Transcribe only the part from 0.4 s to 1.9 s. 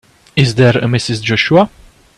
there a Mrs. Joshua?